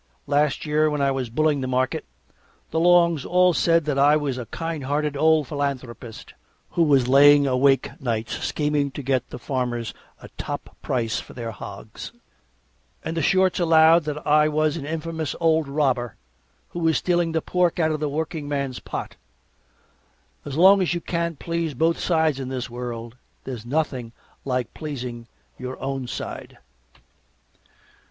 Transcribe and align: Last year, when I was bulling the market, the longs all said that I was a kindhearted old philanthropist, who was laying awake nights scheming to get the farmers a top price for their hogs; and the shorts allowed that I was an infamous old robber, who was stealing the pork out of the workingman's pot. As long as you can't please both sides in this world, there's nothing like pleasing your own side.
Last 0.25 0.65
year, 0.65 0.89
when 0.89 0.99
I 0.99 1.11
was 1.11 1.29
bulling 1.29 1.61
the 1.61 1.67
market, 1.67 2.05
the 2.71 2.79
longs 2.79 3.23
all 3.23 3.53
said 3.53 3.85
that 3.85 3.99
I 3.99 4.17
was 4.17 4.35
a 4.39 4.47
kindhearted 4.47 5.15
old 5.15 5.47
philanthropist, 5.47 6.33
who 6.71 6.81
was 6.81 7.07
laying 7.07 7.45
awake 7.45 7.91
nights 8.01 8.43
scheming 8.43 8.89
to 8.93 9.03
get 9.03 9.29
the 9.29 9.37
farmers 9.37 9.93
a 10.19 10.29
top 10.39 10.75
price 10.81 11.19
for 11.19 11.33
their 11.33 11.51
hogs; 11.51 12.11
and 13.05 13.15
the 13.15 13.21
shorts 13.21 13.59
allowed 13.59 14.05
that 14.05 14.25
I 14.25 14.47
was 14.49 14.75
an 14.75 14.87
infamous 14.87 15.35
old 15.39 15.67
robber, 15.67 16.15
who 16.69 16.79
was 16.79 16.97
stealing 16.97 17.31
the 17.33 17.39
pork 17.43 17.79
out 17.79 17.91
of 17.91 17.99
the 17.99 18.09
workingman's 18.09 18.79
pot. 18.79 19.17
As 20.45 20.57
long 20.57 20.81
as 20.81 20.95
you 20.95 20.99
can't 21.01 21.37
please 21.37 21.75
both 21.75 21.99
sides 21.99 22.39
in 22.39 22.49
this 22.49 22.71
world, 22.71 23.17
there's 23.43 23.67
nothing 23.67 24.13
like 24.45 24.73
pleasing 24.73 25.27
your 25.59 25.79
own 25.79 26.07
side. 26.07 26.57